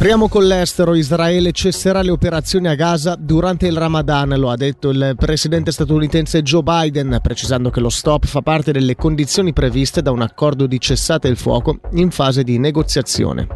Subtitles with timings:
[0.00, 0.94] Apriamo con l'estero.
[0.94, 6.40] Israele cesserà le operazioni a Gaza durante il Ramadan, lo ha detto il presidente statunitense
[6.40, 10.80] Joe Biden, precisando che lo stop fa parte delle condizioni previste da un accordo di
[10.80, 13.46] cessate il fuoco in fase di negoziazione.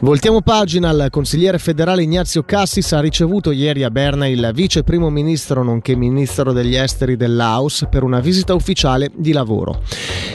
[0.00, 5.08] Voltiamo pagina, il consigliere federale Ignazio Cassis ha ricevuto ieri a Berna il vice primo
[5.08, 9.82] ministro nonché ministro degli esteri del Laos per una visita ufficiale di lavoro.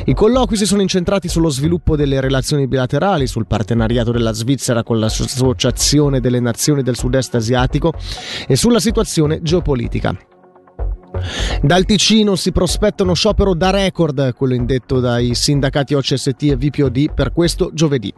[0.06, 5.00] I colloqui si sono incentrati sullo sviluppo delle relazioni bilaterali, sul partenariato della Svizzera con
[5.00, 7.94] l'Associazione delle Nazioni del Sud-Est Asiatico
[8.48, 10.29] e sulla situazione geopolitica.
[11.61, 17.14] Dal Ticino si prospetta uno sciopero da record, quello indetto dai sindacati OCST e VPOD
[17.14, 18.14] per questo giovedì.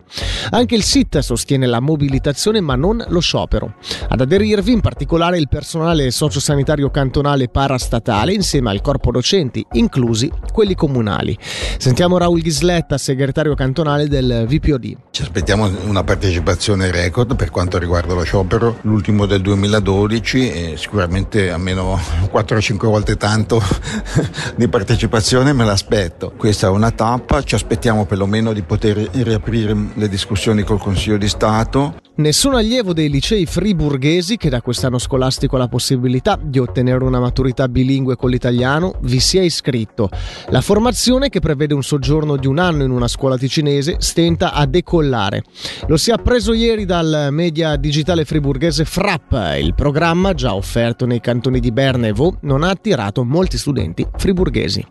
[0.52, 3.76] Anche il SIT sostiene la mobilitazione ma non lo sciopero.
[4.10, 10.76] Ad aderirvi in particolare il personale sociosanitario cantonale parastatale insieme al corpo docenti, inclusi quelli
[10.76, 11.38] comunali.
[11.78, 14.98] Sentiamo Raul Ghisletta, segretario cantonale del VPOD.
[15.12, 21.50] Ci aspettiamo una partecipazione record per quanto riguarda lo sciopero, l'ultimo del 2012 e sicuramente
[21.50, 22.00] almeno
[22.32, 23.62] 4-5 volte tanto
[24.56, 26.34] di partecipazione me l'aspetto.
[26.38, 31.28] Questa è una tappa, ci aspettiamo perlomeno di poter riaprire le discussioni col Consiglio di
[31.28, 31.96] Stato.
[32.14, 37.22] Nessun allievo dei licei friburghesi che da quest'anno scolastico ha la possibilità di ottenere una
[37.22, 40.10] maturità bilingue con l'italiano vi si è iscritto.
[40.50, 44.66] La formazione, che prevede un soggiorno di un anno in una scuola ticinese, stenta a
[44.66, 45.44] decollare.
[45.88, 49.32] Lo si è appreso ieri dal media digitale friburghese Frapp.
[49.58, 54.06] Il programma, già offerto nei cantoni di Berna e Vaux, non ha attirato molti studenti
[54.18, 54.86] friburghesi.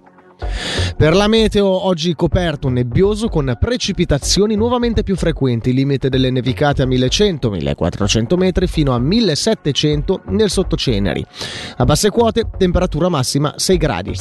[1.00, 6.84] Per la meteo oggi coperto nebbioso con precipitazioni nuovamente più frequenti, limite delle nevicate a
[6.84, 11.24] 1100-1400 metri fino a 1700 nel sottoceneri.
[11.78, 14.14] A basse quote temperatura massima 6 gradi.